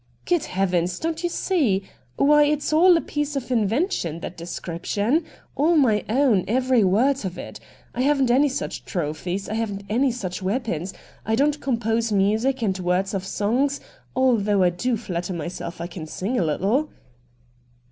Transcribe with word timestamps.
'Good 0.25 0.45
heavens! 0.45 0.97
don't 0.97 1.21
you 1.21 1.29
see? 1.29 1.83
Why, 2.15 2.45
it's 2.45 2.73
all 2.73 2.97
a 2.97 3.01
piece 3.01 3.35
of 3.35 3.51
invention, 3.51 4.21
that 4.21 4.35
description! 4.35 5.23
All 5.55 5.75
my 5.77 6.03
own, 6.09 6.43
every 6.47 6.83
word 6.83 7.23
of 7.23 7.37
it. 7.37 7.59
I 7.93 8.01
haven't 8.01 8.31
any 8.31 8.49
such 8.49 8.83
trophies, 8.83 9.47
I 9.47 9.53
haven't 9.53 9.83
any 9.89 10.09
sucli 10.09 10.41
weapons, 10.41 10.91
I 11.23 11.35
don't 11.35 11.61
compose 11.61 12.11
music 12.11 12.63
and 12.63 12.79
words 12.79 13.13
of 13.13 13.23
songs, 13.23 13.79
although 14.15 14.63
I 14.63 14.71
do 14.71 14.97
flatter 14.97 15.33
myself 15.33 15.79
I 15.79 15.85
can 15.85 16.07
sing 16.07 16.39
a 16.39 16.43
little.' 16.45 16.89